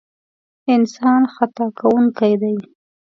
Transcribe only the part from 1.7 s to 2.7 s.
کوونکی دی.